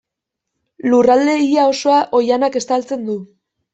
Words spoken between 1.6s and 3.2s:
osoa oihanak estaltzen du.